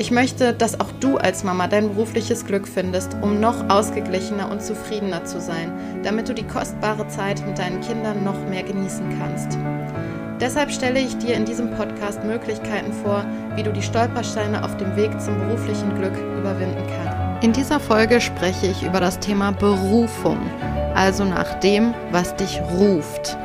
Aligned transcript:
Ich 0.00 0.12
möchte, 0.12 0.52
dass 0.52 0.78
auch 0.78 0.92
du 1.00 1.16
als 1.16 1.42
Mama 1.42 1.66
dein 1.66 1.88
berufliches 1.88 2.46
Glück 2.46 2.68
findest, 2.68 3.16
um 3.20 3.40
noch 3.40 3.68
ausgeglichener 3.68 4.48
und 4.48 4.62
zufriedener 4.62 5.24
zu 5.24 5.40
sein, 5.40 5.72
damit 6.04 6.28
du 6.28 6.34
die 6.34 6.46
kostbare 6.46 7.08
Zeit 7.08 7.44
mit 7.44 7.58
deinen 7.58 7.80
Kindern 7.80 8.22
noch 8.22 8.40
mehr 8.48 8.62
genießen 8.62 9.18
kannst. 9.18 9.58
Deshalb 10.40 10.70
stelle 10.70 11.00
ich 11.00 11.18
dir 11.18 11.34
in 11.34 11.44
diesem 11.44 11.72
Podcast 11.72 12.22
Möglichkeiten 12.22 12.92
vor, 12.92 13.24
wie 13.56 13.64
du 13.64 13.72
die 13.72 13.82
Stolpersteine 13.82 14.64
auf 14.64 14.76
dem 14.76 14.94
Weg 14.94 15.20
zum 15.20 15.36
beruflichen 15.36 15.92
Glück 15.96 16.16
überwinden 16.38 16.84
kannst. 16.86 17.44
In 17.44 17.52
dieser 17.52 17.80
Folge 17.80 18.20
spreche 18.20 18.68
ich 18.68 18.84
über 18.84 19.00
das 19.00 19.18
Thema 19.18 19.50
Berufung, 19.50 20.38
also 20.94 21.24
nach 21.24 21.58
dem, 21.58 21.92
was 22.12 22.36
dich 22.36 22.60
ruft. 22.78 23.36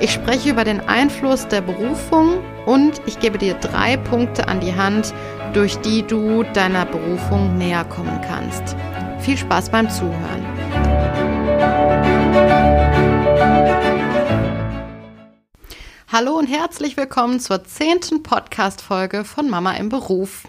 Ich 0.00 0.12
spreche 0.12 0.50
über 0.50 0.62
den 0.62 0.80
Einfluss 0.80 1.48
der 1.48 1.60
Berufung 1.60 2.38
und 2.66 3.02
ich 3.06 3.18
gebe 3.18 3.36
dir 3.36 3.54
drei 3.54 3.96
Punkte 3.96 4.46
an 4.46 4.60
die 4.60 4.76
Hand, 4.76 5.12
durch 5.54 5.76
die 5.78 6.04
du 6.04 6.44
deiner 6.54 6.86
Berufung 6.86 7.58
näher 7.58 7.84
kommen 7.84 8.20
kannst. 8.20 8.76
Viel 9.18 9.36
Spaß 9.36 9.70
beim 9.70 9.90
Zuhören. 9.90 10.46
Hallo 16.12 16.38
und 16.38 16.46
herzlich 16.46 16.96
willkommen 16.96 17.40
zur 17.40 17.64
zehnten 17.64 18.22
Podcast-Folge 18.22 19.24
von 19.24 19.50
Mama 19.50 19.72
im 19.72 19.88
Beruf. 19.88 20.44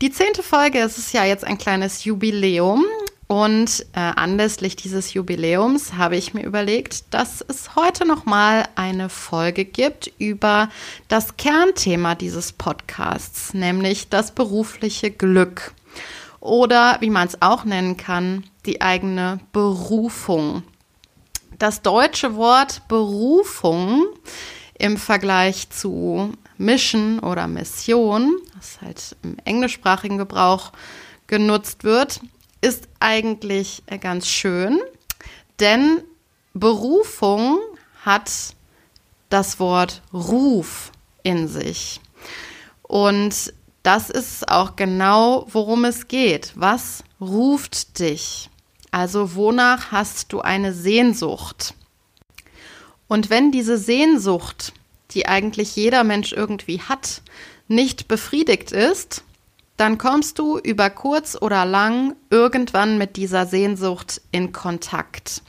Die 0.00 0.12
zehnte 0.12 0.44
Folge 0.44 0.78
ist 0.78 0.98
es 0.98 1.12
ja 1.12 1.24
jetzt 1.24 1.44
ein 1.44 1.58
kleines 1.58 2.04
Jubiläum 2.04 2.84
und 3.28 3.84
äh, 3.92 4.00
anlässlich 4.00 4.74
dieses 4.74 5.12
Jubiläums 5.12 5.92
habe 5.92 6.16
ich 6.16 6.32
mir 6.32 6.44
überlegt, 6.44 7.12
dass 7.12 7.44
es 7.46 7.76
heute 7.76 8.06
nochmal 8.06 8.66
eine 8.74 9.10
Folge 9.10 9.66
gibt 9.66 10.10
über 10.18 10.70
das 11.08 11.36
Kernthema 11.36 12.14
dieses 12.14 12.52
Podcasts, 12.52 13.52
nämlich 13.52 14.08
das 14.08 14.32
berufliche 14.32 15.10
Glück. 15.10 15.74
Oder 16.40 16.96
wie 17.00 17.10
man 17.10 17.28
es 17.28 17.42
auch 17.42 17.64
nennen 17.64 17.98
kann, 17.98 18.44
die 18.64 18.80
eigene 18.80 19.40
Berufung. 19.52 20.62
Das 21.58 21.82
deutsche 21.82 22.34
Wort 22.34 22.88
Berufung 22.88 24.06
im 24.78 24.96
Vergleich 24.96 25.68
zu 25.68 26.32
Mission 26.56 27.18
oder 27.18 27.46
Mission, 27.46 28.38
das 28.56 28.80
halt 28.80 29.16
im 29.22 29.36
englischsprachigen 29.44 30.16
Gebrauch 30.16 30.72
genutzt 31.26 31.84
wird, 31.84 32.20
ist 32.60 32.88
eigentlich 33.00 33.82
äh, 33.86 33.98
ganz 33.98 34.28
schön, 34.28 34.80
denn 35.60 36.02
Berufung 36.54 37.58
hat 38.04 38.30
das 39.28 39.60
Wort 39.60 40.02
Ruf 40.12 40.92
in 41.22 41.48
sich. 41.48 42.00
Und 42.82 43.52
das 43.82 44.10
ist 44.10 44.48
auch 44.48 44.76
genau, 44.76 45.46
worum 45.50 45.84
es 45.84 46.08
geht. 46.08 46.52
Was 46.54 47.04
ruft 47.20 47.98
dich? 47.98 48.50
Also 48.90 49.34
wonach 49.34 49.92
hast 49.92 50.32
du 50.32 50.40
eine 50.40 50.72
Sehnsucht? 50.72 51.74
Und 53.06 53.30
wenn 53.30 53.52
diese 53.52 53.78
Sehnsucht, 53.78 54.72
die 55.10 55.26
eigentlich 55.26 55.76
jeder 55.76 56.04
Mensch 56.04 56.32
irgendwie 56.32 56.80
hat, 56.80 57.22
nicht 57.66 58.08
befriedigt 58.08 58.72
ist, 58.72 59.24
dann 59.78 59.96
kommst 59.96 60.38
du 60.38 60.58
über 60.58 60.90
kurz 60.90 61.36
oder 61.40 61.64
lang 61.64 62.16
irgendwann 62.30 62.98
mit 62.98 63.16
dieser 63.16 63.46
Sehnsucht 63.46 64.20
in 64.32 64.52
Kontakt. 64.52 65.42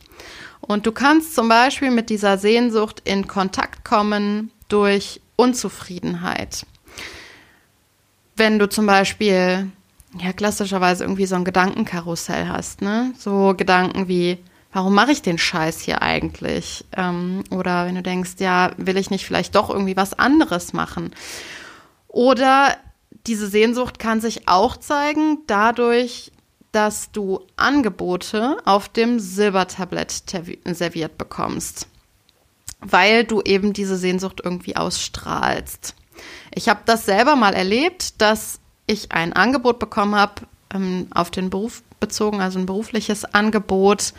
Und 0.62 0.86
du 0.86 0.92
kannst 0.92 1.34
zum 1.34 1.50
Beispiel 1.50 1.90
mit 1.90 2.12
dieser 2.12 2.38
Sehnsucht 2.38 3.02
in 3.04 3.28
Kontakt 3.28 3.84
kommen 3.84 4.52
durch 4.68 5.20
Unzufriedenheit. 5.36 6.66
Wenn 8.36 8.60
du 8.60 8.70
zum 8.70 8.86
Beispiel 8.86 9.72
ja 10.22 10.34
klassischerweise 10.34 11.04
irgendwie 11.04 11.26
so 11.26 11.36
ein 11.36 11.44
Gedankenkarussell 11.44 12.48
hast, 12.48 12.84
ne? 12.84 13.14
So 13.18 13.56
Gedanken 13.58 14.08
wie, 14.08 14.38
warum 14.72 14.94
mache 14.94 15.12
ich 15.12 15.24
den 15.24 15.40
Scheiß 15.40 15.80
hier 15.82 16.04
eigentlich? 16.04 16.86
Ähm, 16.96 17.44
oder 17.50 17.88
wenn 17.88 17.96
du 17.96 18.04
denkst, 18.04 18.36
ja, 18.38 18.72
will 18.78 18.98
ich 18.98 19.10
nicht 19.10 19.26
vielleicht 19.26 19.56
doch 19.56 19.72
irgendwie 19.72 19.98
was 19.98 20.14
anderes 20.14 20.74
machen? 20.74 21.12
Oder 22.08 22.78
diese 23.28 23.48
Sehnsucht 23.48 24.00
kann 24.00 24.22
sich 24.22 24.48
auch 24.48 24.78
zeigen 24.78 25.40
dadurch, 25.48 26.32
dass 26.72 27.12
du 27.12 27.40
Angebote 27.56 28.58
auf 28.66 28.90
dem 28.90 29.20
Silbertablett 29.20 30.24
serviert 30.66 31.18
bekommst, 31.18 31.88
weil 32.80 33.24
du 33.24 33.42
eben 33.42 33.74
diese 33.74 33.98
Sehnsucht 33.98 34.42
irgendwie 34.44 34.76
ausstrahlst. 34.76 35.96
Ich 36.54 36.70
habe 36.70 36.82
das 36.86 37.06
selber 37.06 37.36
mal 37.36 37.54
erlebt, 37.54 38.22
dass 38.22 38.60
ich 38.86 39.12
ein 39.12 39.34
Angebot 39.34 39.80
bekommen 39.80 40.16
habe, 40.16 40.44
ähm, 40.74 41.08
auf 41.14 41.32
den 41.32 41.50
Beruf 41.50 41.82
bezogen, 42.00 42.42
also 42.42 42.60
ein 42.60 42.66
berufliches 42.66 43.26
Angebot, 43.26 44.14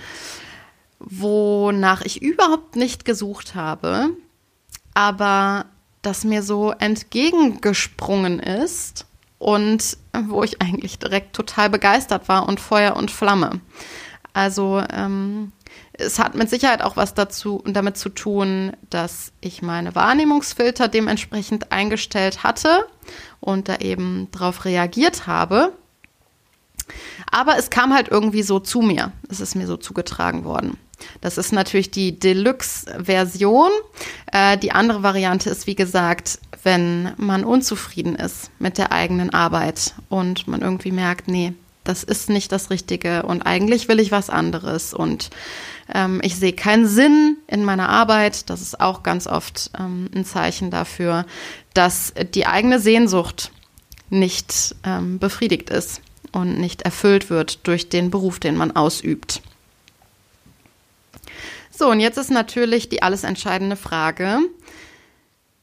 wonach 0.98 2.02
ich 2.02 2.20
überhaupt 2.20 2.76
nicht 2.76 3.04
gesucht 3.04 3.54
habe, 3.54 4.10
aber 4.94 5.66
das 6.02 6.24
mir 6.24 6.42
so 6.42 6.72
entgegengesprungen 6.72 8.40
ist 8.40 9.06
und 9.38 9.96
wo 10.28 10.42
ich 10.42 10.60
eigentlich 10.60 10.98
direkt 10.98 11.34
total 11.34 11.70
begeistert 11.70 12.28
war 12.28 12.48
und 12.48 12.60
Feuer 12.60 12.96
und 12.96 13.10
Flamme. 13.10 13.60
Also 14.32 14.82
ähm, 14.92 15.52
es 15.92 16.18
hat 16.18 16.34
mit 16.34 16.48
Sicherheit 16.50 16.82
auch 16.82 16.96
was 16.96 17.14
dazu 17.14 17.62
damit 17.66 17.96
zu 17.96 18.08
tun, 18.08 18.72
dass 18.88 19.32
ich 19.40 19.62
meine 19.62 19.94
Wahrnehmungsfilter 19.94 20.88
dementsprechend 20.88 21.72
eingestellt 21.72 22.42
hatte 22.42 22.86
und 23.40 23.68
da 23.68 23.76
eben 23.76 24.28
darauf 24.32 24.64
reagiert 24.64 25.26
habe. 25.26 25.72
Aber 27.30 27.56
es 27.56 27.70
kam 27.70 27.94
halt 27.94 28.08
irgendwie 28.08 28.42
so 28.42 28.58
zu 28.60 28.80
mir. 28.80 29.12
Es 29.28 29.40
ist 29.40 29.54
mir 29.54 29.66
so 29.66 29.76
zugetragen 29.76 30.44
worden. 30.44 30.76
Das 31.20 31.38
ist 31.38 31.52
natürlich 31.52 31.90
die 31.90 32.18
Deluxe-Version. 32.18 33.70
Äh, 34.32 34.58
die 34.58 34.72
andere 34.72 35.02
Variante 35.02 35.50
ist, 35.50 35.66
wie 35.66 35.74
gesagt, 35.74 36.38
wenn 36.62 37.12
man 37.16 37.44
unzufrieden 37.44 38.16
ist 38.16 38.50
mit 38.58 38.78
der 38.78 38.92
eigenen 38.92 39.30
Arbeit 39.30 39.94
und 40.08 40.46
man 40.48 40.62
irgendwie 40.62 40.92
merkt, 40.92 41.28
nee, 41.28 41.54
das 41.84 42.04
ist 42.04 42.28
nicht 42.28 42.52
das 42.52 42.70
Richtige 42.70 43.22
und 43.22 43.42
eigentlich 43.42 43.88
will 43.88 44.00
ich 44.00 44.12
was 44.12 44.28
anderes 44.28 44.92
und 44.92 45.30
ähm, 45.92 46.20
ich 46.22 46.36
sehe 46.36 46.52
keinen 46.52 46.86
Sinn 46.86 47.38
in 47.46 47.64
meiner 47.64 47.88
Arbeit. 47.88 48.50
Das 48.50 48.60
ist 48.60 48.80
auch 48.80 49.02
ganz 49.02 49.26
oft 49.26 49.70
ähm, 49.78 50.08
ein 50.14 50.24
Zeichen 50.24 50.70
dafür, 50.70 51.24
dass 51.74 52.12
die 52.34 52.46
eigene 52.46 52.80
Sehnsucht 52.80 53.50
nicht 54.10 54.74
ähm, 54.84 55.18
befriedigt 55.18 55.70
ist 55.70 56.02
und 56.32 56.60
nicht 56.60 56.82
erfüllt 56.82 57.30
wird 57.30 57.66
durch 57.66 57.88
den 57.88 58.10
Beruf, 58.10 58.38
den 58.40 58.56
man 58.56 58.72
ausübt. 58.72 59.42
So, 61.70 61.90
und 61.90 62.00
jetzt 62.00 62.18
ist 62.18 62.30
natürlich 62.30 62.88
die 62.88 63.02
alles 63.02 63.24
entscheidende 63.24 63.76
Frage, 63.76 64.40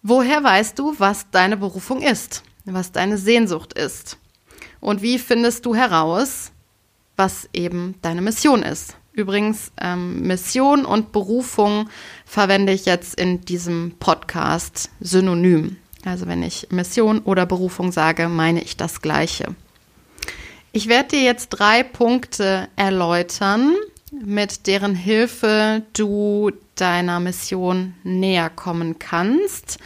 woher 0.01 0.44
weißt 0.44 0.80
du, 0.80 0.95
was 0.98 1.30
deine 1.31 1.57
Berufung 1.57 2.01
ist, 2.01 2.44
was 2.65 2.92
deine 2.92 3.18
Sehnsucht 3.18 3.74
ist? 3.74 4.18
Und 4.80 5.01
wie 5.01 5.19
findest 5.19 5.65
du 5.65 5.75
heraus, 5.75 6.51
was 7.15 7.50
eben 7.54 7.95
deine 8.01 8.21
Mission 8.21 8.63
ist? 8.63 8.95
Übrigens, 9.12 9.71
ähm, 9.81 10.21
Mission 10.21 10.86
und 10.86 11.12
Berufung 11.12 11.89
verwende 12.25 12.71
ich 12.71 12.86
jetzt 12.86 13.19
in 13.19 13.42
diesem 13.42 13.95
Podcast 14.00 14.92
synonym. 15.00 15.77
Also 16.06 16.27
wenn 16.27 16.44
ich 16.44 16.68
Mission 16.69 17.19
oder 17.19 17.45
Berufung 17.48 17.92
sage, 17.92 18.30
meine 18.30 18.62
ich 18.62 18.77
das 18.77 19.01
gleiche. 19.01 19.56
Ich 20.71 20.88
werde 20.88 21.10
dir 21.10 21.24
jetzt 21.24 21.50
drei 21.50 21.81
Punkte 21.81 22.69
erläutern, 22.75 23.75
mit 24.12 24.68
deren 24.68 24.95
Hilfe 24.95 25.83
du 25.94 26.51
deiner 26.75 27.19
Mission 27.19 27.95
näher 28.04 28.50
kommen 28.50 29.00
kannst. 29.00 29.77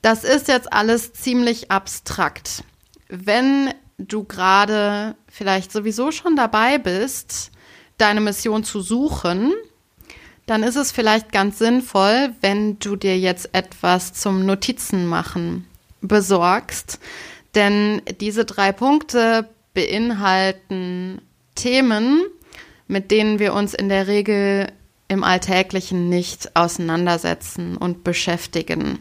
Das 0.00 0.24
ist 0.24 0.48
jetzt 0.48 0.72
alles 0.72 1.12
ziemlich 1.12 1.70
abstrakt. 1.70 2.64
Wenn 3.08 3.72
du 3.98 4.24
gerade 4.24 5.14
vielleicht 5.28 5.70
sowieso 5.70 6.10
schon 6.10 6.34
dabei 6.34 6.78
bist, 6.78 7.50
deine 7.98 8.20
Mission 8.20 8.64
zu 8.64 8.80
suchen, 8.80 9.52
dann 10.46 10.62
ist 10.62 10.76
es 10.76 10.90
vielleicht 10.90 11.30
ganz 11.30 11.58
sinnvoll, 11.58 12.34
wenn 12.40 12.78
du 12.78 12.96
dir 12.96 13.18
jetzt 13.18 13.50
etwas 13.52 14.12
zum 14.12 14.44
Notizen 14.44 15.06
machen 15.06 15.66
besorgst. 16.00 16.98
Denn 17.54 18.02
diese 18.20 18.44
drei 18.44 18.72
Punkte 18.72 19.48
beinhalten 19.72 21.22
Themen, 21.54 22.22
mit 22.92 23.10
denen 23.10 23.38
wir 23.38 23.54
uns 23.54 23.72
in 23.72 23.88
der 23.88 24.06
Regel 24.06 24.70
im 25.08 25.24
Alltäglichen 25.24 26.10
nicht 26.10 26.54
auseinandersetzen 26.54 27.78
und 27.78 28.04
beschäftigen. 28.04 28.98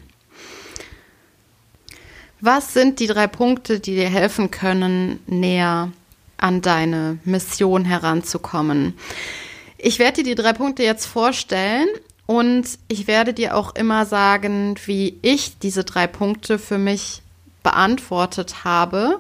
Was 2.40 2.74
sind 2.74 3.02
die 3.02 3.08
drei 3.08 3.28
Punkte, 3.28 3.82
die 3.82 3.96
dir 3.96 4.10
helfen 4.10 4.50
können, 4.50 5.20
näher 5.28 5.92
an 6.38 6.62
deine 6.62 7.20
Mission 7.26 7.84
heranzukommen? 7.84 8.98
Ich 9.78 10.00
werde 10.00 10.24
dir 10.24 10.36
die 10.36 10.42
drei 10.42 10.54
Punkte 10.54 10.84
jetzt 10.84 11.06
vorstellen 11.06 11.88
und 12.28 12.66
ich 12.88 13.08
werde 13.08 13.34
dir 13.34 13.58
auch 13.58 13.76
immer 13.76 14.06
sagen, 14.06 14.76
wie 14.86 15.20
ich 15.22 15.60
diese 15.60 15.84
drei 15.84 16.08
Punkte 16.08 16.60
für 16.60 16.78
mich 16.78 17.22
beantwortet 17.62 18.64
habe. 18.64 19.20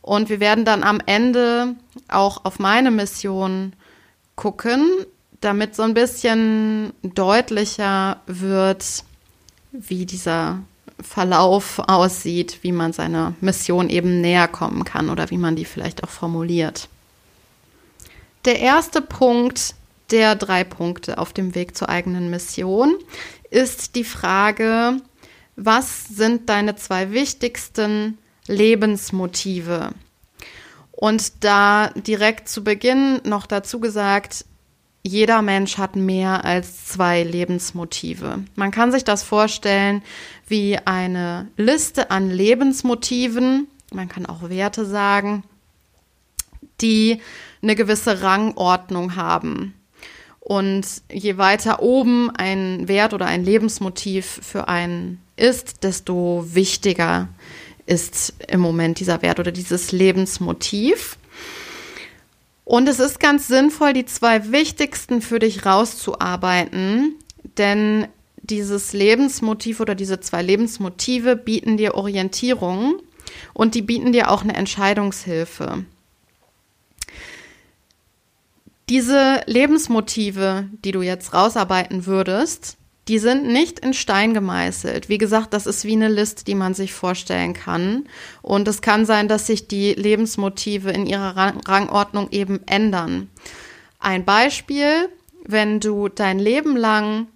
Und 0.00 0.28
wir 0.28 0.40
werden 0.40 0.64
dann 0.64 0.82
am 0.82 1.00
Ende 1.06 1.76
auch 2.08 2.44
auf 2.44 2.58
meine 2.58 2.90
Mission 2.90 3.74
gucken, 4.36 5.06
damit 5.40 5.74
so 5.74 5.82
ein 5.82 5.94
bisschen 5.94 6.92
deutlicher 7.02 8.20
wird, 8.26 9.04
wie 9.72 10.06
dieser 10.06 10.60
Verlauf 11.00 11.80
aussieht, 11.80 12.58
wie 12.62 12.72
man 12.72 12.92
seiner 12.92 13.34
Mission 13.40 13.90
eben 13.90 14.20
näher 14.20 14.48
kommen 14.48 14.84
kann 14.84 15.10
oder 15.10 15.30
wie 15.30 15.38
man 15.38 15.56
die 15.56 15.64
vielleicht 15.64 16.04
auch 16.04 16.10
formuliert. 16.10 16.88
Der 18.44 18.60
erste 18.60 19.00
Punkt 19.00 19.74
der 20.10 20.36
drei 20.36 20.62
Punkte 20.64 21.18
auf 21.18 21.32
dem 21.32 21.54
Weg 21.54 21.76
zur 21.76 21.88
eigenen 21.88 22.30
Mission 22.30 22.94
ist 23.50 23.96
die 23.96 24.04
Frage, 24.04 24.98
was 25.56 26.08
sind 26.08 26.48
deine 26.48 26.76
zwei 26.76 27.12
wichtigsten 27.12 28.18
Lebensmotive? 28.46 29.90
Und 31.02 31.42
da 31.42 31.88
direkt 31.96 32.48
zu 32.48 32.62
Beginn 32.62 33.20
noch 33.24 33.46
dazu 33.46 33.80
gesagt, 33.80 34.44
jeder 35.02 35.42
Mensch 35.42 35.76
hat 35.76 35.96
mehr 35.96 36.44
als 36.44 36.86
zwei 36.86 37.24
Lebensmotive. 37.24 38.44
Man 38.54 38.70
kann 38.70 38.92
sich 38.92 39.02
das 39.02 39.24
vorstellen 39.24 40.04
wie 40.46 40.78
eine 40.84 41.48
Liste 41.56 42.12
an 42.12 42.30
Lebensmotiven, 42.30 43.66
man 43.92 44.08
kann 44.08 44.26
auch 44.26 44.48
Werte 44.48 44.86
sagen, 44.86 45.42
die 46.80 47.20
eine 47.62 47.74
gewisse 47.74 48.22
Rangordnung 48.22 49.16
haben. 49.16 49.74
Und 50.38 50.86
je 51.10 51.36
weiter 51.36 51.82
oben 51.82 52.30
ein 52.36 52.86
Wert 52.86 53.12
oder 53.12 53.26
ein 53.26 53.44
Lebensmotiv 53.44 54.38
für 54.40 54.68
einen 54.68 55.20
ist, 55.34 55.82
desto 55.82 56.44
wichtiger 56.46 57.26
ist 57.86 58.34
im 58.48 58.60
Moment 58.60 59.00
dieser 59.00 59.22
Wert 59.22 59.40
oder 59.40 59.52
dieses 59.52 59.92
Lebensmotiv. 59.92 61.18
Und 62.64 62.88
es 62.88 63.00
ist 63.00 63.20
ganz 63.20 63.48
sinnvoll, 63.48 63.92
die 63.92 64.06
zwei 64.06 64.52
wichtigsten 64.52 65.20
für 65.20 65.38
dich 65.38 65.66
rauszuarbeiten, 65.66 67.16
denn 67.58 68.06
dieses 68.42 68.92
Lebensmotiv 68.92 69.80
oder 69.80 69.94
diese 69.94 70.20
zwei 70.20 70.42
Lebensmotive 70.42 71.36
bieten 71.36 71.76
dir 71.76 71.94
Orientierung 71.94 73.00
und 73.54 73.74
die 73.74 73.82
bieten 73.82 74.12
dir 74.12 74.30
auch 74.30 74.42
eine 74.42 74.54
Entscheidungshilfe. 74.54 75.84
Diese 78.88 79.42
Lebensmotive, 79.46 80.68
die 80.84 80.92
du 80.92 81.02
jetzt 81.02 81.34
rausarbeiten 81.34 82.06
würdest, 82.06 82.76
die 83.08 83.18
sind 83.18 83.46
nicht 83.46 83.80
in 83.80 83.94
Stein 83.94 84.32
gemeißelt. 84.32 85.08
Wie 85.08 85.18
gesagt, 85.18 85.52
das 85.54 85.66
ist 85.66 85.84
wie 85.84 85.92
eine 85.92 86.08
Liste, 86.08 86.44
die 86.44 86.54
man 86.54 86.74
sich 86.74 86.92
vorstellen 86.92 87.52
kann. 87.52 88.06
Und 88.42 88.68
es 88.68 88.80
kann 88.80 89.06
sein, 89.06 89.26
dass 89.26 89.46
sich 89.46 89.66
die 89.66 89.94
Lebensmotive 89.94 90.90
in 90.90 91.06
ihrer 91.06 91.36
Rangordnung 91.66 92.28
eben 92.30 92.60
ändern. 92.66 93.28
Ein 93.98 94.24
Beispiel, 94.24 95.08
wenn 95.44 95.80
du 95.80 96.08
dein 96.08 96.38
Leben 96.38 96.76
lang 96.76 97.26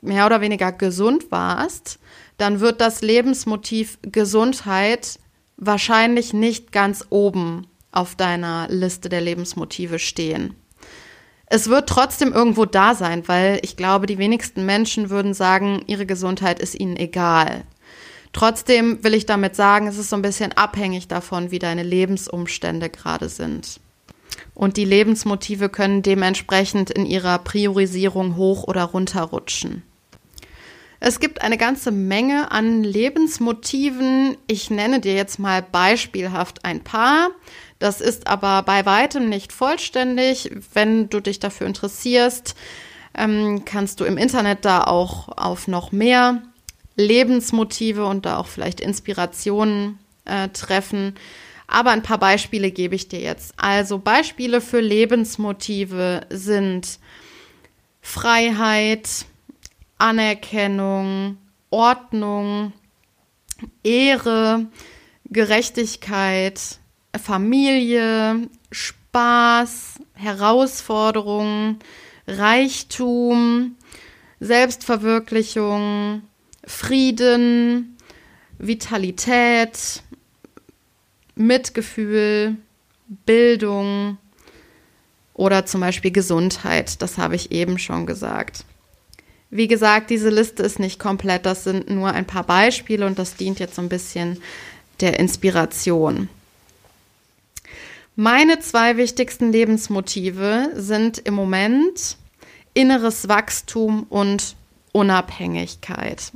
mehr 0.00 0.26
oder 0.26 0.40
weniger 0.40 0.70
gesund 0.70 1.30
warst, 1.30 1.98
dann 2.36 2.60
wird 2.60 2.80
das 2.80 3.02
Lebensmotiv 3.02 3.98
Gesundheit 4.02 5.18
wahrscheinlich 5.56 6.32
nicht 6.32 6.72
ganz 6.72 7.06
oben 7.10 7.66
auf 7.90 8.14
deiner 8.14 8.68
Liste 8.68 9.08
der 9.08 9.20
Lebensmotive 9.20 9.98
stehen 9.98 10.56
es 11.52 11.68
wird 11.68 11.86
trotzdem 11.86 12.32
irgendwo 12.32 12.64
da 12.64 12.94
sein, 12.94 13.28
weil 13.28 13.60
ich 13.60 13.76
glaube, 13.76 14.06
die 14.06 14.16
wenigsten 14.16 14.64
Menschen 14.64 15.10
würden 15.10 15.34
sagen, 15.34 15.82
ihre 15.86 16.06
Gesundheit 16.06 16.58
ist 16.58 16.80
ihnen 16.80 16.96
egal. 16.96 17.64
Trotzdem 18.32 19.04
will 19.04 19.12
ich 19.12 19.26
damit 19.26 19.54
sagen, 19.54 19.86
es 19.86 19.98
ist 19.98 20.08
so 20.08 20.16
ein 20.16 20.22
bisschen 20.22 20.52
abhängig 20.52 21.08
davon, 21.08 21.50
wie 21.50 21.58
deine 21.58 21.82
Lebensumstände 21.82 22.88
gerade 22.88 23.28
sind. 23.28 23.80
Und 24.54 24.78
die 24.78 24.86
Lebensmotive 24.86 25.68
können 25.68 26.00
dementsprechend 26.00 26.90
in 26.90 27.04
ihrer 27.04 27.38
Priorisierung 27.40 28.36
hoch 28.36 28.64
oder 28.64 28.84
runter 28.84 29.20
rutschen. 29.20 29.82
Es 31.00 31.20
gibt 31.20 31.42
eine 31.42 31.58
ganze 31.58 31.90
Menge 31.90 32.50
an 32.50 32.82
Lebensmotiven. 32.82 34.38
Ich 34.46 34.70
nenne 34.70 35.00
dir 35.00 35.14
jetzt 35.14 35.38
mal 35.38 35.60
beispielhaft 35.60 36.64
ein 36.64 36.82
paar. 36.82 37.30
Das 37.82 38.00
ist 38.00 38.28
aber 38.28 38.62
bei 38.62 38.86
weitem 38.86 39.28
nicht 39.28 39.52
vollständig. 39.52 40.52
Wenn 40.72 41.10
du 41.10 41.18
dich 41.18 41.40
dafür 41.40 41.66
interessierst, 41.66 42.54
ähm, 43.12 43.64
kannst 43.64 43.98
du 43.98 44.04
im 44.04 44.18
Internet 44.18 44.64
da 44.64 44.84
auch 44.84 45.36
auf 45.36 45.66
noch 45.66 45.90
mehr 45.90 46.42
Lebensmotive 46.94 48.06
und 48.06 48.24
da 48.24 48.36
auch 48.36 48.46
vielleicht 48.46 48.80
Inspirationen 48.80 49.98
äh, 50.26 50.48
treffen. 50.50 51.16
Aber 51.66 51.90
ein 51.90 52.04
paar 52.04 52.18
Beispiele 52.18 52.70
gebe 52.70 52.94
ich 52.94 53.08
dir 53.08 53.18
jetzt. 53.18 53.52
Also 53.56 53.98
Beispiele 53.98 54.60
für 54.60 54.80
Lebensmotive 54.80 56.20
sind 56.30 57.00
Freiheit, 58.00 59.24
Anerkennung, 59.98 61.36
Ordnung, 61.70 62.74
Ehre, 63.82 64.66
Gerechtigkeit, 65.24 66.78
Familie, 67.20 68.48
Spaß, 68.70 70.00
Herausforderungen, 70.14 71.78
Reichtum, 72.26 73.76
Selbstverwirklichung, 74.40 76.22
Frieden, 76.64 77.96
Vitalität, 78.58 80.02
Mitgefühl, 81.34 82.56
Bildung 83.26 84.18
oder 85.34 85.66
zum 85.66 85.80
Beispiel 85.80 86.10
Gesundheit. 86.12 87.02
Das 87.02 87.18
habe 87.18 87.36
ich 87.36 87.52
eben 87.52 87.78
schon 87.78 88.06
gesagt. 88.06 88.64
Wie 89.50 89.68
gesagt, 89.68 90.10
diese 90.10 90.30
Liste 90.30 90.62
ist 90.62 90.78
nicht 90.78 90.98
komplett. 90.98 91.44
Das 91.44 91.64
sind 91.64 91.90
nur 91.90 92.12
ein 92.12 92.26
paar 92.26 92.44
Beispiele 92.44 93.06
und 93.06 93.18
das 93.18 93.36
dient 93.36 93.58
jetzt 93.58 93.74
so 93.74 93.82
ein 93.82 93.88
bisschen 93.88 94.40
der 95.00 95.18
Inspiration. 95.18 96.28
Meine 98.14 98.58
zwei 98.60 98.98
wichtigsten 98.98 99.52
Lebensmotive 99.52 100.72
sind 100.74 101.16
im 101.18 101.32
Moment 101.32 102.18
inneres 102.74 103.26
Wachstum 103.28 104.04
und 104.10 104.54
Unabhängigkeit. 104.92 106.32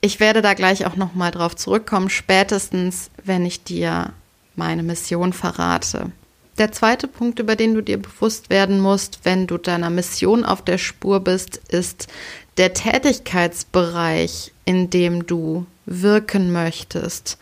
Ich 0.00 0.18
werde 0.18 0.42
da 0.42 0.54
gleich 0.54 0.86
auch 0.86 0.96
noch 0.96 1.14
mal 1.14 1.30
drauf 1.30 1.54
zurückkommen, 1.54 2.10
spätestens 2.10 3.10
wenn 3.22 3.46
ich 3.46 3.62
dir 3.62 4.12
meine 4.56 4.82
Mission 4.82 5.32
verrate. 5.32 6.10
Der 6.58 6.72
zweite 6.72 7.06
Punkt, 7.06 7.38
über 7.38 7.54
den 7.54 7.74
du 7.74 7.80
dir 7.80 8.02
bewusst 8.02 8.50
werden 8.50 8.80
musst, 8.80 9.20
wenn 9.22 9.46
du 9.46 9.56
deiner 9.56 9.88
Mission 9.88 10.44
auf 10.44 10.62
der 10.62 10.78
Spur 10.78 11.20
bist, 11.20 11.58
ist 11.68 12.08
der 12.56 12.74
Tätigkeitsbereich, 12.74 14.52
in 14.64 14.90
dem 14.90 15.26
du 15.26 15.64
wirken 15.86 16.52
möchtest. 16.52 17.38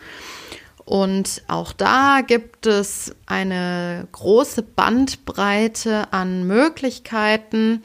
Und 0.91 1.43
auch 1.47 1.71
da 1.71 2.19
gibt 2.19 2.65
es 2.65 3.15
eine 3.25 4.09
große 4.11 4.61
Bandbreite 4.61 6.11
an 6.11 6.45
Möglichkeiten. 6.45 7.81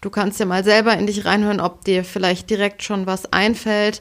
Du 0.00 0.08
kannst 0.08 0.40
ja 0.40 0.46
mal 0.46 0.64
selber 0.64 0.96
in 0.96 1.06
dich 1.06 1.26
reinhören, 1.26 1.60
ob 1.60 1.84
dir 1.84 2.02
vielleicht 2.02 2.48
direkt 2.48 2.82
schon 2.82 3.04
was 3.04 3.30
einfällt. 3.30 4.00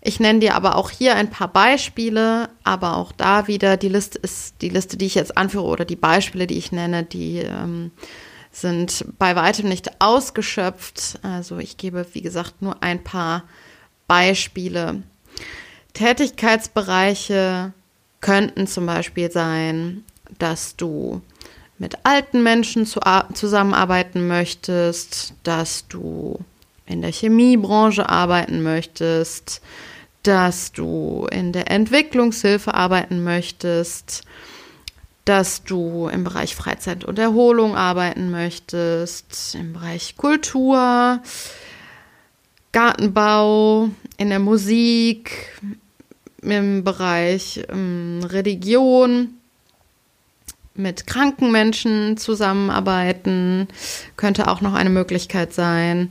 Ich 0.00 0.20
nenne 0.20 0.38
dir 0.38 0.54
aber 0.54 0.76
auch 0.76 0.90
hier 0.90 1.16
ein 1.16 1.28
paar 1.28 1.48
Beispiele, 1.48 2.50
aber 2.62 2.96
auch 2.96 3.10
da 3.10 3.48
wieder 3.48 3.76
die 3.76 3.88
Liste 3.88 4.16
ist 4.20 4.62
die 4.62 4.68
Liste, 4.68 4.96
die 4.96 5.06
ich 5.06 5.16
jetzt 5.16 5.36
anführe 5.36 5.64
oder 5.64 5.84
die 5.84 5.96
Beispiele, 5.96 6.46
die 6.46 6.58
ich 6.58 6.70
nenne, 6.70 7.02
die 7.02 7.38
ähm, 7.38 7.90
sind 8.52 9.06
bei 9.18 9.34
weitem 9.34 9.68
nicht 9.68 10.00
ausgeschöpft. 10.00 11.18
Also 11.22 11.58
ich 11.58 11.78
gebe, 11.78 12.06
wie 12.12 12.22
gesagt, 12.22 12.62
nur 12.62 12.80
ein 12.80 13.02
paar 13.02 13.42
Beispiele. 14.06 15.02
Tätigkeitsbereiche 15.94 17.72
könnten 18.20 18.66
zum 18.66 18.86
Beispiel 18.86 19.30
sein, 19.30 20.04
dass 20.38 20.76
du 20.76 21.22
mit 21.78 21.98
alten 22.04 22.42
Menschen 22.42 22.86
zu, 22.86 23.00
zusammenarbeiten 23.34 24.26
möchtest, 24.28 25.34
dass 25.42 25.86
du 25.88 26.38
in 26.86 27.02
der 27.02 27.12
Chemiebranche 27.12 28.08
arbeiten 28.08 28.62
möchtest, 28.62 29.60
dass 30.22 30.72
du 30.72 31.26
in 31.30 31.52
der 31.52 31.70
Entwicklungshilfe 31.70 32.72
arbeiten 32.72 33.24
möchtest, 33.24 34.22
dass 35.24 35.64
du 35.64 36.08
im 36.08 36.24
Bereich 36.24 36.54
Freizeit 36.54 37.04
und 37.04 37.18
Erholung 37.18 37.76
arbeiten 37.76 38.30
möchtest, 38.30 39.54
im 39.54 39.72
Bereich 39.72 40.16
Kultur, 40.16 41.20
Gartenbau, 42.72 43.90
in 44.16 44.30
der 44.30 44.38
Musik, 44.38 45.60
im 46.42 46.84
Bereich 46.84 47.62
ähm, 47.70 48.20
Religion, 48.24 49.34
mit 50.74 51.06
kranken 51.06 51.52
Menschen 51.52 52.16
zusammenarbeiten, 52.16 53.68
könnte 54.16 54.48
auch 54.48 54.60
noch 54.60 54.74
eine 54.74 54.90
Möglichkeit 54.90 55.52
sein. 55.52 56.10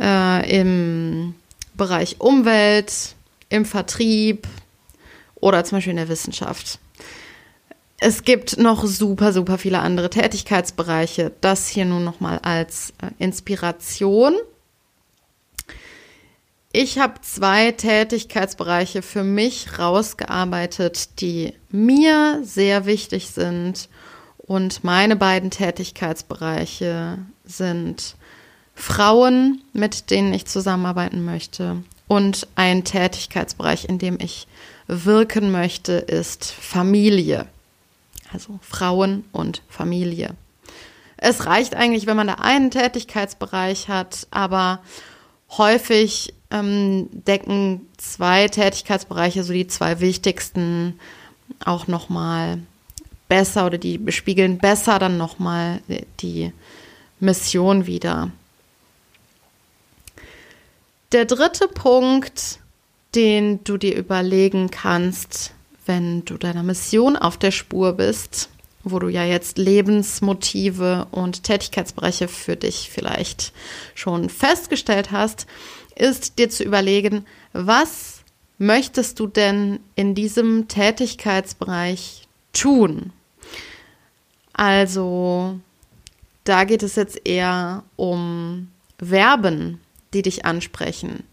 Äh, 0.00 0.60
Im 0.60 1.34
Bereich 1.74 2.20
Umwelt, 2.20 3.14
im 3.48 3.64
Vertrieb 3.64 4.46
oder 5.36 5.64
zum 5.64 5.78
Beispiel 5.78 5.92
in 5.92 5.96
der 5.96 6.08
Wissenschaft. 6.08 6.78
Es 8.00 8.22
gibt 8.22 8.58
noch 8.58 8.84
super, 8.84 9.32
super 9.32 9.58
viele 9.58 9.80
andere 9.80 10.10
Tätigkeitsbereiche. 10.10 11.32
Das 11.40 11.68
hier 11.68 11.84
nun 11.84 12.04
nochmal 12.04 12.38
als 12.42 12.92
äh, 13.02 13.10
Inspiration. 13.18 14.36
Ich 16.80 17.00
habe 17.00 17.20
zwei 17.22 17.72
Tätigkeitsbereiche 17.72 19.02
für 19.02 19.24
mich 19.24 19.80
rausgearbeitet, 19.80 21.20
die 21.20 21.52
mir 21.70 22.38
sehr 22.44 22.86
wichtig 22.86 23.30
sind. 23.30 23.88
Und 24.36 24.84
meine 24.84 25.16
beiden 25.16 25.50
Tätigkeitsbereiche 25.50 27.18
sind 27.44 28.14
Frauen, 28.76 29.60
mit 29.72 30.10
denen 30.10 30.32
ich 30.32 30.46
zusammenarbeiten 30.46 31.24
möchte. 31.24 31.82
Und 32.06 32.46
ein 32.54 32.84
Tätigkeitsbereich, 32.84 33.86
in 33.86 33.98
dem 33.98 34.16
ich 34.20 34.46
wirken 34.86 35.50
möchte, 35.50 35.94
ist 35.94 36.44
Familie. 36.44 37.46
Also 38.32 38.60
Frauen 38.62 39.24
und 39.32 39.62
Familie. 39.68 40.36
Es 41.16 41.44
reicht 41.44 41.74
eigentlich, 41.74 42.06
wenn 42.06 42.16
man 42.16 42.28
da 42.28 42.34
einen 42.34 42.70
Tätigkeitsbereich 42.70 43.88
hat, 43.88 44.28
aber 44.30 44.78
häufig 45.56 46.34
ähm, 46.50 47.08
decken 47.12 47.86
zwei 47.96 48.48
Tätigkeitsbereiche, 48.48 49.44
so 49.44 49.52
die 49.52 49.66
zwei 49.66 50.00
wichtigsten, 50.00 50.98
auch 51.64 51.86
nochmal 51.86 52.58
besser 53.28 53.66
oder 53.66 53.78
die 53.78 53.98
bespiegeln 53.98 54.58
besser 54.58 54.98
dann 54.98 55.18
nochmal 55.18 55.80
die 56.20 56.52
Mission 57.20 57.86
wieder. 57.86 58.30
Der 61.12 61.24
dritte 61.24 61.68
Punkt, 61.68 62.58
den 63.14 63.64
du 63.64 63.76
dir 63.76 63.96
überlegen 63.96 64.70
kannst, 64.70 65.52
wenn 65.86 66.24
du 66.24 66.36
deiner 66.36 66.62
Mission 66.62 67.16
auf 67.16 67.38
der 67.38 67.50
Spur 67.50 67.94
bist, 67.94 68.50
wo 68.84 68.98
du 68.98 69.08
ja 69.08 69.24
jetzt 69.24 69.58
Lebensmotive 69.58 71.06
und 71.10 71.44
Tätigkeitsbereiche 71.44 72.28
für 72.28 72.56
dich 72.56 72.90
vielleicht 72.92 73.52
schon 73.94 74.28
festgestellt 74.28 75.10
hast, 75.10 75.46
ist 75.98 76.38
dir 76.38 76.50
zu 76.50 76.64
überlegen, 76.64 77.26
was 77.52 78.22
möchtest 78.58 79.20
du 79.20 79.26
denn 79.26 79.80
in 79.94 80.14
diesem 80.14 80.68
Tätigkeitsbereich 80.68 82.28
tun? 82.52 83.12
Also, 84.52 85.60
da 86.44 86.64
geht 86.64 86.82
es 86.82 86.96
jetzt 86.96 87.26
eher 87.26 87.84
um 87.96 88.70
Verben, 88.98 89.80
die 90.12 90.22
dich 90.22 90.44
ansprechen. 90.44 91.24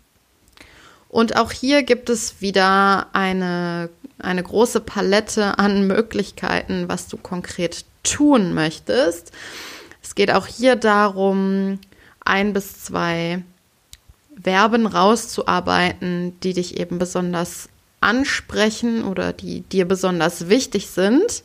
Und 1.10 1.38
auch 1.38 1.51
hier 1.51 1.84
gibt 1.84 2.10
es 2.10 2.41
wieder 2.41 3.07
eine, 3.13 3.89
eine 4.19 4.43
große 4.43 4.81
Palette 4.81 5.57
an 5.57 5.88
Möglichkeiten, 5.88 6.89
was 6.89 7.07
du 7.07 7.17
konkret 7.17 7.86
tun 8.03 8.53
möchtest. 8.53 9.31
Es 10.03 10.13
geht 10.13 10.29
auch 10.29 10.45
hier 10.45 10.75
darum, 10.75 11.79
ein 12.24 12.53
bis 12.53 12.84
zwei 12.84 13.43
Verben 14.42 14.86
rauszuarbeiten, 14.86 16.39
die 16.42 16.54
dich 16.54 16.80
eben 16.80 17.00
besonders 17.00 17.70
ansprechen 18.01 19.04
oder 19.04 19.34
die 19.34 19.62
dir 19.62 19.86
besonders 19.86 20.50
wichtig 20.50 20.88
sind. 20.88 21.44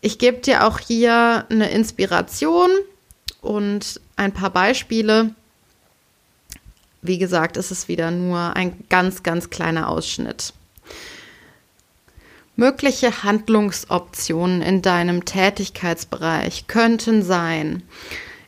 Ich 0.00 0.18
gebe 0.18 0.38
dir 0.38 0.66
auch 0.66 0.78
hier 0.80 1.46
eine 1.48 1.70
Inspiration 1.70 2.70
und 3.40 4.00
ein 4.16 4.32
paar 4.32 4.50
Beispiele. 4.50 5.34
Wie 7.02 7.18
gesagt, 7.18 7.56
es 7.56 7.70
ist 7.70 7.88
wieder 7.88 8.10
nur 8.10 8.56
ein 8.56 8.84
ganz, 8.88 9.22
ganz 9.22 9.50
kleiner 9.50 9.88
Ausschnitt. 9.88 10.52
Mögliche 12.56 13.22
Handlungsoptionen 13.22 14.62
in 14.62 14.80
deinem 14.80 15.24
Tätigkeitsbereich 15.24 16.66
könnten 16.66 17.22
sein, 17.22 17.82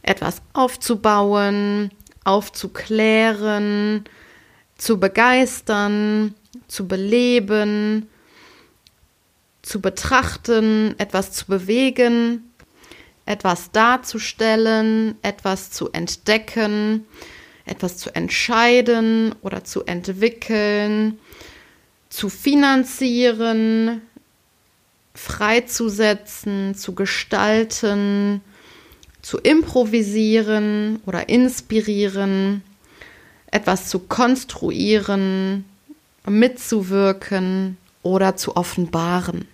etwas 0.03 0.43
aufzubauen, 0.53 1.91
aufzuklären, 2.27 4.05
zu 4.77 4.99
begeistern, 4.99 6.35
zu 6.69 6.87
beleben, 6.87 8.09
zu 9.63 9.81
betrachten, 9.81 10.95
etwas 10.99 11.33
zu 11.33 11.47
bewegen, 11.47 12.53
etwas 13.25 13.73
darzustellen, 13.73 15.17
etwas 15.23 15.71
zu 15.71 15.91
entdecken, 15.93 17.07
etwas 17.65 17.99
zu 17.99 18.15
entscheiden 18.15 19.35
oder 19.43 19.65
zu 19.65 19.85
entwickeln, 19.85 21.19
zu 22.09 22.29
finanzieren, 22.29 24.03
freizusetzen, 25.15 26.75
zu 26.75 26.95
gestalten, 26.95 28.41
zu 29.27 29.39
improvisieren 29.39 31.01
oder 31.05 31.29
inspirieren, 31.29 32.63
etwas 33.51 33.89
zu 33.89 33.99
konstruieren, 33.99 35.65
mitzuwirken 36.29 37.77
oder 38.05 38.37
zu 38.37 38.57
offenbaren. 38.57 39.49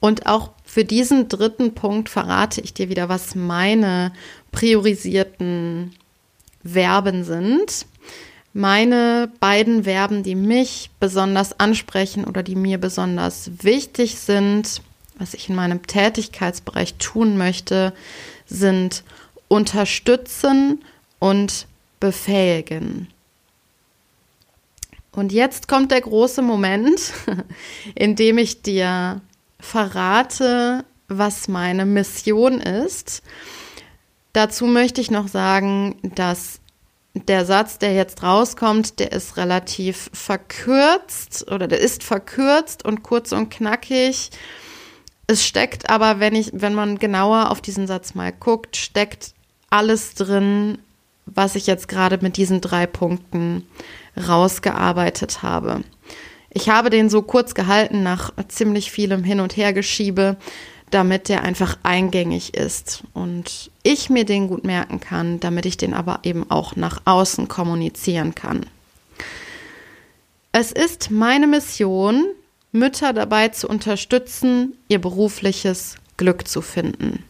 Und 0.00 0.24
auch 0.24 0.52
für 0.64 0.86
diesen 0.86 1.28
dritten 1.28 1.74
Punkt 1.74 2.08
verrate 2.08 2.62
ich 2.62 2.72
dir 2.72 2.88
wieder, 2.88 3.10
was 3.10 3.34
meine 3.34 4.10
priorisierten 4.52 5.92
Verben 6.64 7.24
sind. 7.24 7.84
Meine 8.54 9.30
beiden 9.40 9.84
Verben, 9.84 10.22
die 10.22 10.34
mich 10.34 10.88
besonders 10.98 11.60
ansprechen 11.60 12.24
oder 12.24 12.42
die 12.42 12.56
mir 12.56 12.78
besonders 12.78 13.50
wichtig 13.62 14.18
sind, 14.18 14.80
was 15.20 15.34
ich 15.34 15.48
in 15.50 15.54
meinem 15.54 15.86
Tätigkeitsbereich 15.86 16.94
tun 16.94 17.36
möchte, 17.36 17.92
sind 18.46 19.04
unterstützen 19.48 20.82
und 21.18 21.66
befähigen. 22.00 23.08
Und 25.12 25.32
jetzt 25.32 25.68
kommt 25.68 25.90
der 25.90 26.00
große 26.00 26.40
Moment, 26.40 27.12
in 27.94 28.16
dem 28.16 28.38
ich 28.38 28.62
dir 28.62 29.20
verrate, 29.60 30.84
was 31.08 31.48
meine 31.48 31.84
Mission 31.84 32.60
ist. 32.60 33.22
Dazu 34.32 34.66
möchte 34.66 35.00
ich 35.00 35.10
noch 35.10 35.28
sagen, 35.28 35.96
dass 36.14 36.60
der 37.14 37.44
Satz, 37.44 37.78
der 37.78 37.92
jetzt 37.92 38.22
rauskommt, 38.22 39.00
der 39.00 39.12
ist 39.12 39.36
relativ 39.36 40.10
verkürzt 40.14 41.50
oder 41.50 41.66
der 41.66 41.80
ist 41.80 42.04
verkürzt 42.04 42.84
und 42.84 43.02
kurz 43.02 43.32
und 43.32 43.50
knackig. 43.50 44.30
Es 45.30 45.46
steckt 45.46 45.88
aber, 45.88 46.18
wenn 46.18 46.34
ich, 46.34 46.50
wenn 46.52 46.74
man 46.74 46.98
genauer 46.98 47.52
auf 47.52 47.60
diesen 47.60 47.86
Satz 47.86 48.16
mal 48.16 48.32
guckt, 48.32 48.76
steckt 48.76 49.32
alles 49.70 50.14
drin, 50.14 50.78
was 51.24 51.54
ich 51.54 51.68
jetzt 51.68 51.86
gerade 51.86 52.18
mit 52.20 52.36
diesen 52.36 52.60
drei 52.60 52.88
Punkten 52.88 53.64
rausgearbeitet 54.16 55.44
habe. 55.44 55.84
Ich 56.52 56.68
habe 56.68 56.90
den 56.90 57.08
so 57.08 57.22
kurz 57.22 57.54
gehalten 57.54 58.02
nach 58.02 58.32
ziemlich 58.48 58.90
vielem 58.90 59.22
Hin- 59.22 59.38
und 59.38 59.56
Hergeschiebe, 59.56 60.36
damit 60.90 61.28
der 61.28 61.44
einfach 61.44 61.78
eingängig 61.84 62.54
ist 62.54 63.04
und 63.14 63.70
ich 63.84 64.10
mir 64.10 64.24
den 64.24 64.48
gut 64.48 64.64
merken 64.64 64.98
kann, 64.98 65.38
damit 65.38 65.64
ich 65.64 65.76
den 65.76 65.94
aber 65.94 66.18
eben 66.24 66.50
auch 66.50 66.74
nach 66.74 67.02
außen 67.04 67.46
kommunizieren 67.46 68.34
kann. 68.34 68.66
Es 70.50 70.72
ist 70.72 71.12
meine 71.12 71.46
Mission, 71.46 72.24
Mütter 72.72 73.12
dabei 73.12 73.48
zu 73.48 73.68
unterstützen, 73.68 74.76
ihr 74.88 75.00
berufliches 75.00 75.96
Glück 76.16 76.46
zu 76.46 76.62
finden. 76.62 77.24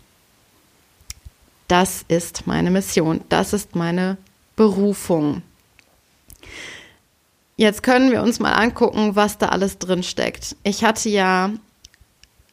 Das 1.69 2.05
ist 2.09 2.47
meine 2.47 2.71
Mission, 2.71 3.21
das 3.29 3.53
ist 3.53 3.77
meine 3.77 4.17
Berufung. 4.57 5.43
Jetzt 7.57 7.83
können 7.83 8.11
wir 8.11 8.23
uns 8.23 8.41
mal 8.41 8.53
angucken, 8.53 9.17
was 9.17 9.39
da 9.39 9.51
alles 9.51 9.79
drin 9.79 10.03
steckt. 10.03 10.57
Ich 10.63 10.83
hatte 10.83 11.09
ja 11.09 11.53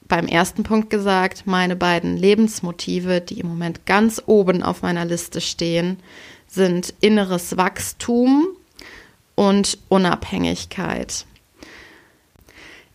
beim 0.08 0.28
ersten 0.28 0.64
Punkt 0.64 0.90
gesagt, 0.90 1.44
meine 1.46 1.76
beiden 1.76 2.16
Lebensmotive, 2.16 3.22
die 3.22 3.40
im 3.40 3.48
Moment 3.48 3.86
ganz 3.86 4.22
oben 4.26 4.64
auf 4.64 4.82
meiner 4.82 5.06
Liste 5.06 5.42
stehen, 5.42 5.98
sind 6.48 6.94
inneres 7.02 7.58
Wachstum 7.58 8.48
und 9.36 9.78
Unabhängigkeit. 9.90 11.26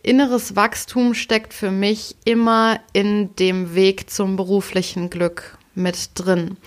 Inneres 0.03 0.57
Wachstum 0.57 1.13
steckt 1.13 1.53
für 1.53 1.71
mich 1.71 2.17
immer 2.25 2.79
in 2.91 3.33
dem 3.37 3.73
Weg 3.73 4.09
zum 4.09 4.35
beruflichen 4.35 5.09
Glück 5.09 5.57
mit 5.75 6.11
drin. 6.15 6.57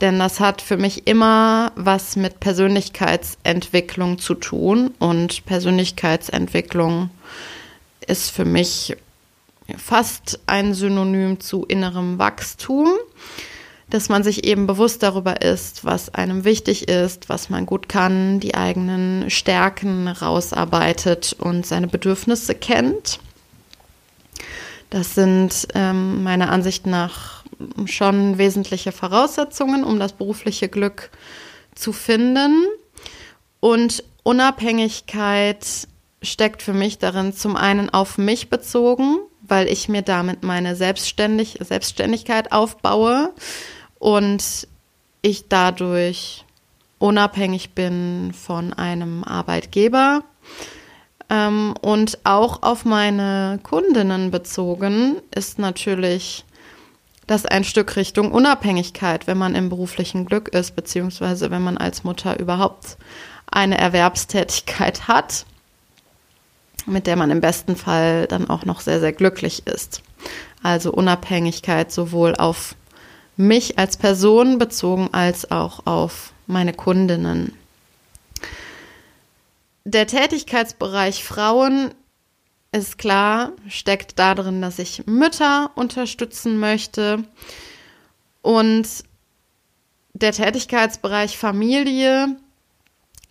Denn 0.00 0.18
das 0.18 0.40
hat 0.40 0.60
für 0.60 0.76
mich 0.76 1.06
immer 1.06 1.70
was 1.76 2.16
mit 2.16 2.40
Persönlichkeitsentwicklung 2.40 4.18
zu 4.18 4.34
tun. 4.34 4.92
Und 4.98 5.46
Persönlichkeitsentwicklung 5.46 7.10
ist 8.08 8.30
für 8.30 8.44
mich 8.44 8.96
fast 9.76 10.40
ein 10.46 10.74
Synonym 10.74 11.38
zu 11.38 11.64
innerem 11.66 12.18
Wachstum, 12.18 12.88
dass 13.90 14.08
man 14.08 14.22
sich 14.22 14.44
eben 14.44 14.66
bewusst 14.66 15.02
darüber 15.02 15.42
ist, 15.42 15.84
was 15.84 16.14
einem 16.14 16.44
wichtig 16.44 16.88
ist, 16.88 17.28
was 17.28 17.50
man 17.50 17.66
gut 17.66 17.88
kann, 17.88 18.40
die 18.40 18.54
eigenen 18.54 19.28
Stärken 19.30 20.06
rausarbeitet 20.08 21.34
und 21.38 21.66
seine 21.66 21.88
Bedürfnisse 21.88 22.54
kennt. 22.54 23.18
Das 24.90 25.14
sind 25.14 25.68
ähm, 25.74 26.22
meiner 26.22 26.50
Ansicht 26.50 26.86
nach 26.86 27.44
schon 27.86 28.38
wesentliche 28.38 28.92
Voraussetzungen, 28.92 29.84
um 29.84 29.98
das 29.98 30.12
berufliche 30.12 30.68
Glück 30.68 31.10
zu 31.74 31.92
finden. 31.92 32.66
Und 33.58 34.04
Unabhängigkeit 34.22 35.88
steckt 36.22 36.62
für 36.62 36.72
mich 36.72 36.98
darin, 36.98 37.32
zum 37.32 37.56
einen 37.56 37.90
auf 37.90 38.18
mich 38.18 38.50
bezogen, 38.50 39.18
weil 39.42 39.68
ich 39.68 39.88
mir 39.88 40.02
damit 40.02 40.42
meine 40.42 40.76
Selbstständig 40.76 41.58
Selbstständigkeit 41.60 42.52
aufbaue 42.52 43.32
und 44.00 44.66
ich 45.22 45.46
dadurch 45.48 46.44
unabhängig 46.98 47.70
bin 47.70 48.32
von 48.34 48.72
einem 48.72 49.22
Arbeitgeber 49.22 50.24
ähm, 51.28 51.74
und 51.80 52.18
auch 52.24 52.62
auf 52.62 52.84
meine 52.84 53.60
Kundinnen 53.62 54.32
bezogen 54.32 55.16
ist 55.32 55.60
natürlich 55.60 56.44
das 57.28 57.46
ein 57.46 57.62
Stück 57.62 57.94
Richtung 57.94 58.32
Unabhängigkeit, 58.32 59.28
wenn 59.28 59.38
man 59.38 59.54
im 59.54 59.68
beruflichen 59.68 60.26
Glück 60.26 60.48
ist, 60.48 60.74
beziehungsweise 60.74 61.52
wenn 61.52 61.62
man 61.62 61.78
als 61.78 62.02
Mutter 62.02 62.40
überhaupt 62.40 62.96
eine 63.48 63.78
Erwerbstätigkeit 63.78 65.06
hat, 65.06 65.46
mit 66.86 67.06
der 67.06 67.14
man 67.14 67.30
im 67.30 67.40
besten 67.40 67.76
Fall 67.76 68.26
dann 68.26 68.50
auch 68.50 68.64
noch 68.64 68.80
sehr, 68.80 68.98
sehr 68.98 69.12
glücklich 69.12 69.66
ist. 69.66 70.02
Also 70.62 70.92
Unabhängigkeit 70.92 71.92
sowohl 71.92 72.34
auf 72.34 72.74
mich 73.40 73.78
als 73.78 73.96
Person 73.96 74.58
bezogen 74.58 75.08
als 75.12 75.50
auch 75.50 75.86
auf 75.86 76.32
meine 76.46 76.74
Kundinnen. 76.74 77.56
Der 79.84 80.06
Tätigkeitsbereich 80.06 81.24
Frauen 81.24 81.94
ist 82.70 82.98
klar, 82.98 83.52
steckt 83.66 84.18
darin, 84.18 84.60
dass 84.60 84.78
ich 84.78 85.06
Mütter 85.06 85.70
unterstützen 85.74 86.60
möchte. 86.60 87.24
Und 88.42 88.86
der 90.12 90.32
Tätigkeitsbereich 90.32 91.38
Familie 91.38 92.36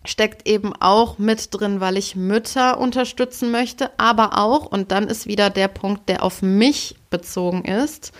steckt 0.04 0.48
eben 0.48 0.74
auch 0.74 1.18
mit 1.18 1.48
drin, 1.52 1.80
weil 1.80 1.96
ich 1.96 2.16
Mütter 2.16 2.78
unterstützen 2.78 3.50
möchte, 3.52 3.90
aber 3.98 4.38
auch, 4.38 4.66
und 4.66 4.90
dann 4.90 5.06
ist 5.06 5.26
wieder 5.26 5.50
der 5.50 5.68
Punkt, 5.68 6.08
der 6.08 6.24
auf 6.24 6.42
mich 6.42 6.96
bezogen 7.10 7.64
ist, 7.64 8.12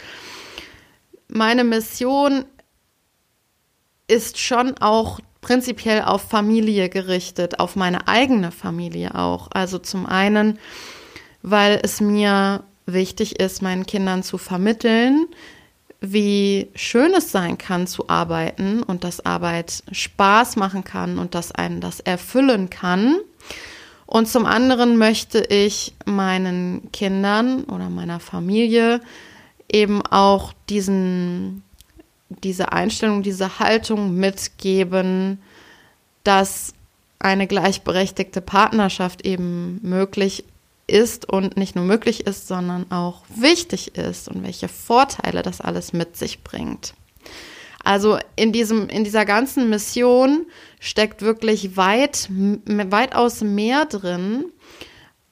meine 1.32 1.64
Mission 1.64 2.44
ist 4.08 4.38
schon 4.38 4.76
auch 4.78 5.20
prinzipiell 5.40 6.02
auf 6.02 6.22
Familie 6.22 6.88
gerichtet, 6.88 7.60
auf 7.60 7.76
meine 7.76 8.08
eigene 8.08 8.50
Familie 8.50 9.14
auch. 9.14 9.48
Also 9.52 9.78
zum 9.78 10.06
einen 10.06 10.58
weil 11.42 11.80
es 11.82 12.00
mir 12.00 12.64
wichtig 12.86 13.40
ist, 13.40 13.62
meinen 13.62 13.86
Kindern 13.86 14.22
zu 14.22 14.38
vermitteln, 14.38 15.26
wie 16.00 16.68
schön 16.74 17.12
es 17.14 17.30
sein 17.30 17.58
kann 17.58 17.86
zu 17.86 18.08
arbeiten 18.08 18.82
und 18.82 19.04
dass 19.04 19.24
Arbeit 19.24 19.82
Spaß 19.92 20.56
machen 20.56 20.82
kann 20.82 21.18
und 21.18 21.34
dass 21.34 21.52
einen 21.52 21.80
das 21.80 22.00
erfüllen 22.00 22.70
kann. 22.70 23.16
Und 24.06 24.28
zum 24.28 24.46
anderen 24.46 24.96
möchte 24.96 25.38
ich 25.38 25.94
meinen 26.04 26.90
Kindern 26.92 27.64
oder 27.64 27.90
meiner 27.90 28.18
Familie 28.18 29.00
eben 29.72 30.02
auch 30.02 30.52
diesen, 30.68 31.62
diese 32.28 32.72
Einstellung, 32.72 33.22
diese 33.22 33.58
Haltung 33.58 34.14
mitgeben, 34.14 35.40
dass 36.24 36.74
eine 37.18 37.46
gleichberechtigte 37.46 38.40
Partnerschaft 38.40 39.24
eben 39.26 39.80
möglich 39.82 40.44
ist 40.86 41.28
und 41.28 41.56
nicht 41.56 41.76
nur 41.76 41.84
möglich 41.84 42.26
ist, 42.26 42.48
sondern 42.48 42.90
auch 42.90 43.22
wichtig 43.28 43.96
ist 43.96 44.28
und 44.28 44.42
welche 44.42 44.68
Vorteile 44.68 45.42
das 45.42 45.60
alles 45.60 45.92
mit 45.92 46.16
sich 46.16 46.42
bringt. 46.42 46.94
Also 47.82 48.18
in 48.36 48.52
diesem, 48.52 48.88
in 48.88 49.04
dieser 49.04 49.24
ganzen 49.24 49.70
Mission 49.70 50.46
steckt 50.80 51.22
wirklich 51.22 51.76
weit, 51.76 52.28
weitaus 52.30 53.40
mehr 53.40 53.86
drin, 53.86 54.46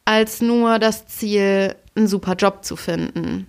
als 0.05 0.41
nur 0.41 0.79
das 0.79 1.07
Ziel, 1.07 1.75
einen 1.95 2.07
super 2.07 2.35
Job 2.35 2.65
zu 2.65 2.77
finden. 2.77 3.49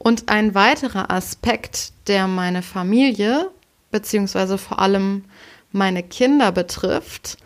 Und 0.00 0.28
ein 0.28 0.54
weiterer 0.54 1.10
Aspekt, 1.10 1.92
der 2.08 2.26
meine 2.26 2.62
Familie, 2.62 3.50
beziehungsweise 3.92 4.58
vor 4.58 4.80
allem 4.80 5.24
meine 5.70 6.02
Kinder 6.02 6.50
betrifft, 6.50 7.36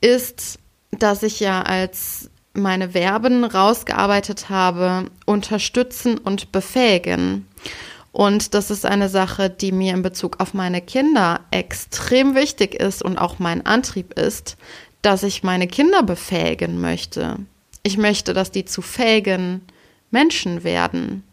ist 0.00 0.58
dass 0.98 1.22
ich 1.22 1.40
ja 1.40 1.62
als 1.62 2.30
meine 2.54 2.90
Verben 2.90 3.44
rausgearbeitet 3.44 4.48
habe, 4.48 5.10
unterstützen 5.26 6.18
und 6.18 6.52
befähigen. 6.52 7.46
Und 8.12 8.54
das 8.54 8.70
ist 8.70 8.86
eine 8.86 9.10
Sache, 9.10 9.50
die 9.50 9.72
mir 9.72 9.92
in 9.92 10.02
Bezug 10.02 10.40
auf 10.40 10.54
meine 10.54 10.80
Kinder 10.80 11.40
extrem 11.50 12.34
wichtig 12.34 12.74
ist 12.74 13.02
und 13.02 13.18
auch 13.18 13.38
mein 13.38 13.66
Antrieb 13.66 14.18
ist, 14.18 14.56
dass 15.02 15.22
ich 15.22 15.42
meine 15.42 15.66
Kinder 15.66 16.02
befähigen 16.02 16.80
möchte. 16.80 17.36
Ich 17.82 17.98
möchte, 17.98 18.32
dass 18.32 18.50
die 18.50 18.64
zu 18.64 18.80
fähigen 18.80 19.60
Menschen 20.10 20.64
werden. 20.64 21.24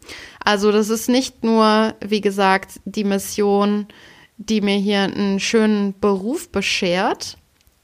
Also 0.44 0.72
das 0.72 0.90
ist 0.90 1.08
nicht 1.08 1.42
nur, 1.42 1.94
wie 2.00 2.20
gesagt, 2.20 2.80
die 2.84 3.04
Mission, 3.04 3.86
die 4.36 4.60
mir 4.60 4.76
hier 4.76 5.02
einen 5.02 5.40
schönen 5.40 5.98
Beruf 6.00 6.50
beschert, 6.50 7.38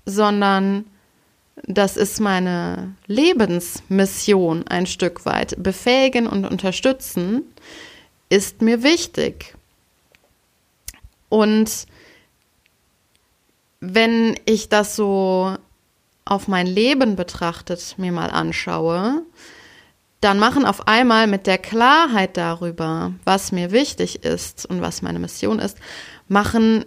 sondern 0.04 0.84
das 1.66 1.96
ist 1.96 2.20
meine 2.20 2.94
Lebensmission 3.06 4.66
ein 4.66 4.86
Stück 4.86 5.24
weit. 5.26 5.62
Befähigen 5.62 6.26
und 6.26 6.44
unterstützen 6.44 7.44
ist 8.28 8.62
mir 8.62 8.82
wichtig. 8.82 9.54
Und 11.28 11.86
wenn 13.80 14.38
ich 14.44 14.68
das 14.68 14.96
so 14.96 15.56
auf 16.24 16.48
mein 16.48 16.66
Leben 16.66 17.16
betrachtet 17.16 17.94
mir 17.98 18.12
mal 18.12 18.30
anschaue, 18.30 19.22
dann 20.20 20.38
machen 20.38 20.66
auf 20.66 20.86
einmal 20.86 21.26
mit 21.26 21.46
der 21.46 21.58
Klarheit 21.58 22.36
darüber, 22.36 23.12
was 23.24 23.52
mir 23.52 23.70
wichtig 23.70 24.24
ist 24.24 24.66
und 24.66 24.82
was 24.82 25.02
meine 25.02 25.18
Mission 25.18 25.58
ist, 25.58 25.78
machen 26.28 26.84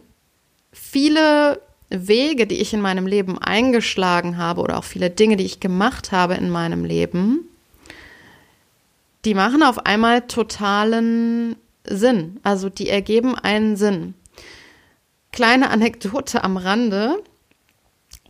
viele 0.71 1.59
Wege, 1.89 2.47
die 2.47 2.59
ich 2.59 2.73
in 2.73 2.81
meinem 2.81 3.07
Leben 3.07 3.37
eingeschlagen 3.37 4.37
habe 4.37 4.61
oder 4.61 4.77
auch 4.77 4.83
viele 4.83 5.09
Dinge, 5.09 5.35
die 5.35 5.45
ich 5.45 5.59
gemacht 5.59 6.11
habe 6.11 6.35
in 6.35 6.49
meinem 6.49 6.85
Leben, 6.85 7.47
die 9.25 9.33
machen 9.33 9.63
auf 9.63 9.85
einmal 9.85 10.21
totalen 10.21 11.55
Sinn. 11.85 12.39
Also 12.43 12.69
die 12.69 12.89
ergeben 12.89 13.35
einen 13.35 13.77
Sinn. 13.77 14.15
Kleine 15.31 15.69
Anekdote 15.69 16.43
am 16.43 16.57
Rande. 16.57 17.23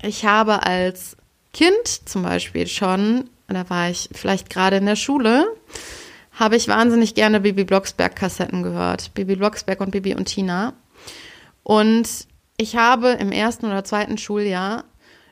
Ich 0.02 0.26
habe 0.26 0.66
als 0.66 1.18
Kind 1.54 1.88
zum 2.06 2.24
Beispiel 2.24 2.68
schon, 2.68 3.30
da 3.48 3.70
war 3.70 3.90
ich 3.90 4.10
vielleicht 4.14 4.50
gerade 4.50 4.78
in 4.78 4.86
der 4.86 4.96
Schule, 4.96 5.46
habe 6.32 6.56
ich 6.56 6.68
wahnsinnig 6.68 7.16
gerne 7.16 7.42
Bibi 7.42 7.64
Blocksberg 7.64 8.16
Kassetten 8.16 8.64
gehört. 8.64 9.14
Bibi 9.14 9.36
Blocksberg 9.36 9.82
und 9.82 9.92
Bibi 9.92 10.16
und 10.16 10.26
Tina. 10.26 10.74
Und 11.62 12.08
ich 12.58 12.76
habe 12.76 13.10
im 13.10 13.32
ersten 13.32 13.66
oder 13.66 13.84
zweiten 13.84 14.18
Schuljahr 14.18 14.86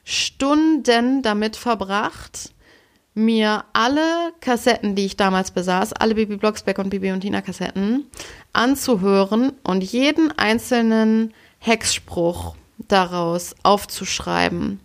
Stunden 0.03 1.21
damit 1.21 1.55
verbracht, 1.55 2.53
mir 3.13 3.65
alle 3.73 4.33
Kassetten, 4.39 4.95
die 4.95 5.05
ich 5.05 5.17
damals 5.17 5.51
besaß, 5.51 5.93
alle 5.93 6.15
Bibi 6.15 6.37
Blocksberg 6.37 6.79
und 6.79 6.89
Bibi 6.89 7.11
und 7.11 7.21
Tina 7.21 7.41
Kassetten, 7.41 8.05
anzuhören 8.53 9.53
und 9.63 9.83
jeden 9.83 10.31
einzelnen 10.37 11.33
Hexspruch 11.59 12.55
daraus 12.87 13.55
aufzuschreiben. 13.63 14.79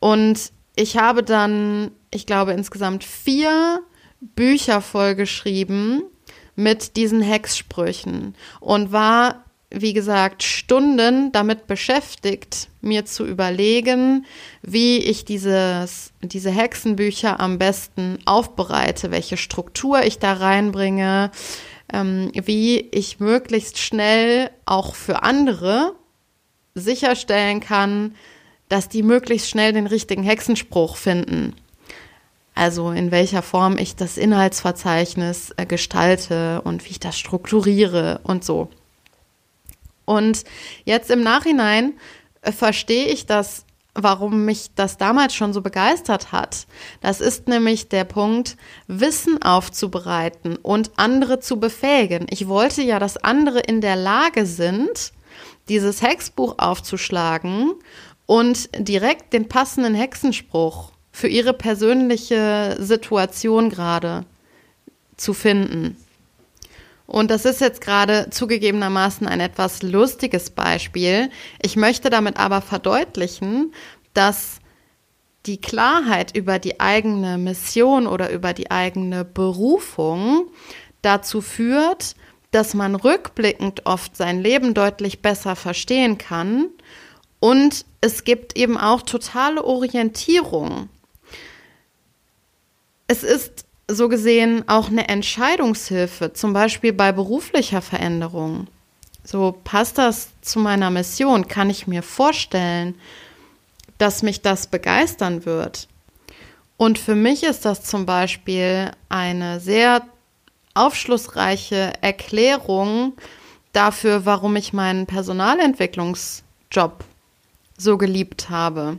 Und 0.00 0.52
ich 0.74 0.96
habe 0.96 1.22
dann, 1.22 1.92
ich 2.12 2.26
glaube, 2.26 2.52
insgesamt 2.52 3.02
vier 3.04 3.80
Bücher 4.20 4.80
vollgeschrieben 4.80 6.04
mit 6.54 6.96
diesen 6.96 7.22
Hexsprüchen 7.22 8.34
und 8.60 8.92
war, 8.92 9.44
wie 9.70 9.94
gesagt, 9.94 10.42
Stunden 10.42 11.32
damit 11.32 11.66
beschäftigt, 11.66 12.68
mir 12.82 13.06
zu 13.06 13.26
überlegen, 13.26 14.26
wie 14.60 14.98
ich 14.98 15.24
dieses, 15.24 16.12
diese 16.20 16.50
Hexenbücher 16.50 17.40
am 17.40 17.58
besten 17.58 18.18
aufbereite, 18.26 19.10
welche 19.10 19.38
Struktur 19.38 20.02
ich 20.02 20.18
da 20.18 20.34
reinbringe, 20.34 21.30
ähm, 21.92 22.30
wie 22.34 22.80
ich 22.90 23.18
möglichst 23.18 23.78
schnell 23.78 24.50
auch 24.66 24.94
für 24.94 25.22
andere 25.22 25.94
sicherstellen 26.74 27.60
kann, 27.60 28.14
dass 28.68 28.88
die 28.88 29.02
möglichst 29.02 29.48
schnell 29.48 29.72
den 29.72 29.86
richtigen 29.86 30.22
Hexenspruch 30.22 30.96
finden. 30.96 31.54
Also 32.54 32.90
in 32.90 33.10
welcher 33.10 33.42
Form 33.42 33.78
ich 33.78 33.96
das 33.96 34.18
Inhaltsverzeichnis 34.18 35.52
äh, 35.56 35.66
gestalte 35.66 36.60
und 36.62 36.84
wie 36.84 36.90
ich 36.90 37.00
das 37.00 37.18
strukturiere 37.18 38.20
und 38.24 38.44
so. 38.44 38.68
Und 40.04 40.44
jetzt 40.84 41.10
im 41.10 41.22
Nachhinein 41.22 41.94
äh, 42.42 42.52
verstehe 42.52 43.06
ich 43.06 43.24
das, 43.24 43.64
warum 43.94 44.44
mich 44.44 44.70
das 44.74 44.98
damals 44.98 45.34
schon 45.34 45.52
so 45.52 45.62
begeistert 45.62 46.32
hat. 46.32 46.66
Das 47.00 47.20
ist 47.20 47.48
nämlich 47.48 47.88
der 47.88 48.04
Punkt, 48.04 48.56
Wissen 48.86 49.42
aufzubereiten 49.42 50.56
und 50.56 50.90
andere 50.96 51.40
zu 51.40 51.58
befähigen. 51.58 52.26
Ich 52.30 52.48
wollte 52.48 52.82
ja, 52.82 52.98
dass 52.98 53.16
andere 53.16 53.60
in 53.60 53.80
der 53.80 53.96
Lage 53.96 54.46
sind, 54.46 55.12
dieses 55.68 56.02
Hexbuch 56.02 56.56
aufzuschlagen 56.58 57.72
und 58.26 58.68
direkt 58.76 59.32
den 59.32 59.48
passenden 59.48 59.94
Hexenspruch 59.94 60.91
für 61.12 61.28
ihre 61.28 61.52
persönliche 61.52 62.76
Situation 62.80 63.70
gerade 63.70 64.24
zu 65.16 65.34
finden. 65.34 65.96
Und 67.06 67.30
das 67.30 67.44
ist 67.44 67.60
jetzt 67.60 67.82
gerade 67.82 68.28
zugegebenermaßen 68.30 69.26
ein 69.26 69.40
etwas 69.40 69.82
lustiges 69.82 70.50
Beispiel. 70.50 71.30
Ich 71.60 71.76
möchte 71.76 72.08
damit 72.08 72.38
aber 72.38 72.62
verdeutlichen, 72.62 73.72
dass 74.14 74.60
die 75.44 75.60
Klarheit 75.60 76.34
über 76.34 76.58
die 76.58 76.80
eigene 76.80 77.36
Mission 77.36 78.06
oder 78.06 78.30
über 78.30 78.52
die 78.52 78.70
eigene 78.70 79.24
Berufung 79.24 80.46
dazu 81.02 81.40
führt, 81.40 82.14
dass 82.52 82.74
man 82.74 82.94
rückblickend 82.94 83.86
oft 83.86 84.16
sein 84.16 84.40
Leben 84.40 84.72
deutlich 84.72 85.20
besser 85.20 85.56
verstehen 85.56 86.16
kann 86.16 86.68
und 87.40 87.84
es 88.00 88.22
gibt 88.22 88.56
eben 88.56 88.78
auch 88.78 89.02
totale 89.02 89.64
Orientierung 89.64 90.88
es 93.12 93.22
ist 93.22 93.66
so 93.88 94.08
gesehen 94.08 94.64
auch 94.68 94.88
eine 94.88 95.08
Entscheidungshilfe, 95.08 96.32
zum 96.32 96.54
Beispiel 96.54 96.94
bei 96.94 97.12
beruflicher 97.12 97.82
Veränderung. 97.82 98.68
So 99.22 99.54
passt 99.64 99.98
das 99.98 100.28
zu 100.40 100.58
meiner 100.58 100.90
Mission? 100.90 101.46
Kann 101.46 101.68
ich 101.68 101.86
mir 101.86 102.02
vorstellen, 102.02 102.94
dass 103.98 104.22
mich 104.22 104.40
das 104.40 104.66
begeistern 104.66 105.44
wird? 105.44 105.88
Und 106.78 106.98
für 106.98 107.14
mich 107.14 107.42
ist 107.44 107.66
das 107.66 107.84
zum 107.84 108.06
Beispiel 108.06 108.90
eine 109.10 109.60
sehr 109.60 110.02
aufschlussreiche 110.74 111.92
Erklärung 112.00 113.12
dafür, 113.74 114.24
warum 114.24 114.56
ich 114.56 114.72
meinen 114.72 115.06
Personalentwicklungsjob 115.06 117.04
so 117.76 117.98
geliebt 117.98 118.48
habe. 118.48 118.98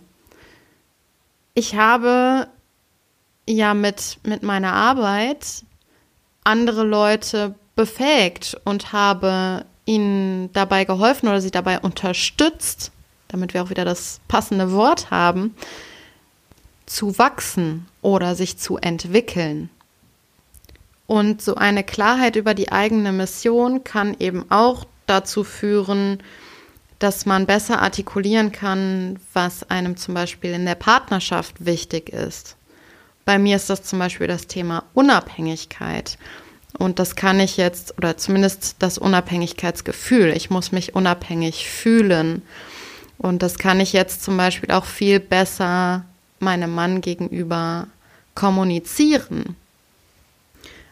Ich 1.55 1.75
habe 1.75 2.47
ja 3.47 3.73
mit, 3.73 4.19
mit 4.23 4.43
meiner 4.43 4.73
Arbeit 4.73 5.63
andere 6.43 6.83
Leute 6.83 7.55
befähigt 7.75 8.57
und 8.63 8.93
habe 8.93 9.65
ihnen 9.85 10.51
dabei 10.53 10.85
geholfen 10.85 11.27
oder 11.27 11.41
sie 11.41 11.51
dabei 11.51 11.79
unterstützt, 11.79 12.91
damit 13.27 13.53
wir 13.53 13.63
auch 13.63 13.69
wieder 13.69 13.85
das 13.85 14.21
passende 14.27 14.71
Wort 14.71 15.11
haben, 15.11 15.55
zu 16.85 17.17
wachsen 17.17 17.87
oder 18.01 18.35
sich 18.35 18.57
zu 18.57 18.77
entwickeln. 18.77 19.69
Und 21.07 21.41
so 21.41 21.55
eine 21.55 21.83
Klarheit 21.83 22.35
über 22.35 22.53
die 22.53 22.71
eigene 22.71 23.11
Mission 23.11 23.83
kann 23.83 24.15
eben 24.19 24.49
auch 24.49 24.85
dazu 25.05 25.43
führen, 25.43 26.23
dass 26.99 27.25
man 27.25 27.45
besser 27.45 27.81
artikulieren 27.81 28.51
kann, 28.53 29.19
was 29.33 29.69
einem 29.69 29.97
zum 29.97 30.13
Beispiel 30.13 30.53
in 30.53 30.65
der 30.65 30.75
Partnerschaft 30.75 31.65
wichtig 31.65 32.09
ist. 32.09 32.55
Bei 33.25 33.39
mir 33.39 33.55
ist 33.55 33.69
das 33.69 33.83
zum 33.83 33.99
Beispiel 33.99 34.27
das 34.27 34.47
Thema 34.47 34.83
Unabhängigkeit. 34.93 36.17
Und 36.77 36.99
das 36.99 37.15
kann 37.15 37.39
ich 37.39 37.57
jetzt, 37.57 37.97
oder 37.97 38.17
zumindest 38.17 38.77
das 38.79 38.97
Unabhängigkeitsgefühl. 38.97 40.29
Ich 40.35 40.49
muss 40.49 40.71
mich 40.71 40.95
unabhängig 40.95 41.69
fühlen. 41.69 42.41
Und 43.17 43.43
das 43.43 43.57
kann 43.57 43.79
ich 43.79 43.93
jetzt 43.93 44.23
zum 44.23 44.37
Beispiel 44.37 44.71
auch 44.71 44.85
viel 44.85 45.19
besser 45.19 46.03
meinem 46.39 46.73
Mann 46.73 47.01
gegenüber 47.01 47.87
kommunizieren. 48.35 49.55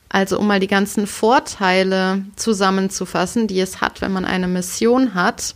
Also 0.07 0.39
um 0.39 0.47
mal 0.47 0.59
die 0.59 0.67
ganzen 0.67 1.07
Vorteile 1.07 2.23
zusammenzufassen, 2.35 3.47
die 3.47 3.59
es 3.59 3.81
hat, 3.81 4.01
wenn 4.01 4.11
man 4.11 4.25
eine 4.25 4.47
Mission 4.47 5.13
hat. 5.13 5.55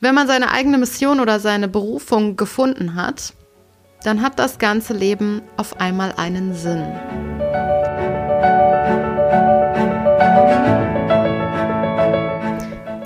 Wenn 0.00 0.14
man 0.14 0.26
seine 0.26 0.50
eigene 0.50 0.78
Mission 0.78 1.20
oder 1.20 1.38
seine 1.38 1.68
Berufung 1.68 2.36
gefunden 2.36 2.94
hat, 2.94 3.34
dann 4.02 4.22
hat 4.22 4.38
das 4.38 4.58
ganze 4.58 4.94
Leben 4.94 5.42
auf 5.56 5.80
einmal 5.80 6.12
einen 6.16 6.54
Sinn. 6.54 6.84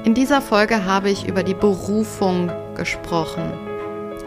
In 0.05 0.15
dieser 0.15 0.43
Folge 0.43 0.85
habe 0.85 1.11
ich 1.11 1.27
über 1.27 1.43
die 1.43 1.55
Berufung 1.55 2.51
gesprochen. 2.77 3.53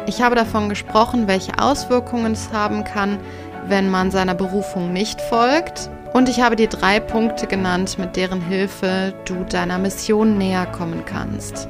Ich 0.07 0.21
habe 0.21 0.35
davon 0.35 0.69
gesprochen, 0.69 1.27
welche 1.27 1.59
Auswirkungen 1.59 2.33
es 2.33 2.51
haben 2.51 2.83
kann, 2.83 3.19
wenn 3.67 3.89
man 3.89 4.11
seiner 4.11 4.35
Berufung 4.35 4.93
nicht 4.93 5.19
folgt. 5.21 5.89
Und 6.13 6.29
ich 6.29 6.41
habe 6.41 6.55
dir 6.55 6.69
drei 6.69 6.99
Punkte 6.99 7.45
genannt, 7.45 7.97
mit 7.99 8.15
deren 8.15 8.41
Hilfe 8.41 9.13
du 9.25 9.43
deiner 9.43 9.77
Mission 9.77 10.37
näher 10.37 10.65
kommen 10.65 11.03
kannst. 11.05 11.67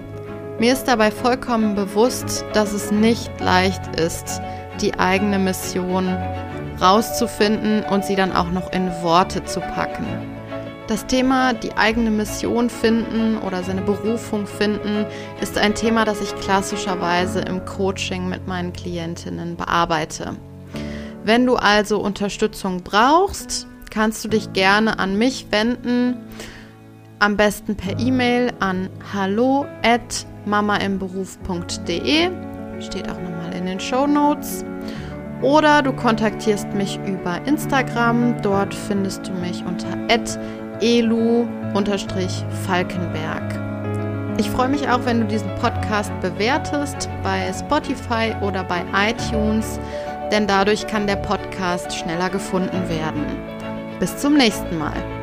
Mir 0.60 0.71
ist 0.71 0.88
dabei 0.88 1.12
vollkommen 1.12 1.75
bewusst, 1.75 2.45
dass 2.53 2.71
es 2.71 2.91
nicht 2.91 3.31
leicht 3.41 3.99
ist, 3.99 4.41
die 4.81 4.97
eigene 4.99 5.39
Mission 5.39 6.07
rauszufinden 6.81 7.83
und 7.83 8.05
sie 8.05 8.15
dann 8.15 8.33
auch 8.33 8.51
noch 8.51 8.71
in 8.71 8.91
Worte 9.01 9.43
zu 9.45 9.59
packen. 9.59 10.05
Das 10.88 11.07
Thema 11.07 11.53
die 11.53 11.73
eigene 11.73 12.11
Mission 12.11 12.69
finden 12.69 13.39
oder 13.39 13.63
seine 13.63 13.81
Berufung 13.81 14.45
finden 14.45 15.05
ist 15.41 15.57
ein 15.57 15.73
Thema, 15.73 16.05
das 16.05 16.21
ich 16.21 16.35
klassischerweise 16.35 17.39
im 17.39 17.65
Coaching 17.65 18.29
mit 18.29 18.47
meinen 18.47 18.71
Klientinnen 18.71 19.55
bearbeite. 19.55 20.35
Wenn 21.23 21.47
du 21.47 21.55
also 21.55 21.99
Unterstützung 21.99 22.83
brauchst, 22.83 23.65
kannst 23.89 24.23
du 24.23 24.29
dich 24.29 24.53
gerne 24.53 24.99
an 24.99 25.17
mich 25.17 25.47
wenden. 25.49 26.17
Am 27.17 27.35
besten 27.35 27.75
per 27.75 27.97
E-Mail 27.99 28.53
an 28.59 28.89
hallo 29.11 29.65
at 29.81 30.27
mamaimberuf.de. 30.45 32.29
Steht 32.79 33.09
auch 33.09 33.19
nochmal 33.19 33.53
in 33.57 33.65
den 33.65 33.79
Show 33.79 34.05
Notes. 34.07 34.63
Oder 35.41 35.81
du 35.81 35.91
kontaktierst 35.93 36.71
mich 36.73 36.99
über 37.05 37.39
Instagram. 37.45 38.41
Dort 38.41 38.73
findest 38.73 39.27
du 39.27 39.33
mich 39.33 39.63
unter 39.65 39.97
elu-falkenberg. 40.81 43.65
Ich 44.38 44.49
freue 44.49 44.67
mich 44.67 44.89
auch, 44.89 45.05
wenn 45.05 45.21
du 45.21 45.27
diesen 45.27 45.47
Podcast 45.55 46.11
bewertest 46.19 47.07
bei 47.23 47.53
Spotify 47.53 48.35
oder 48.41 48.65
bei 48.65 48.83
iTunes, 48.93 49.79
denn 50.31 50.45
dadurch 50.45 50.85
kann 50.88 51.07
der 51.07 51.15
Podcast 51.15 51.95
schneller 51.95 52.29
gefunden 52.29 52.89
werden. 52.89 53.25
Bis 53.99 54.17
zum 54.17 54.33
nächsten 54.35 54.77
Mal. 54.77 55.14